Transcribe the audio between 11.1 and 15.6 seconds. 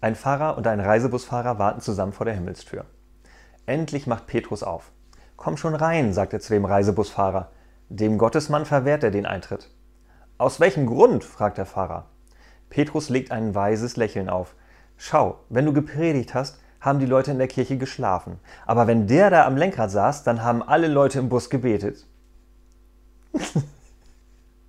fragt der Pfarrer. Petrus legt ein weises Lächeln auf. Schau,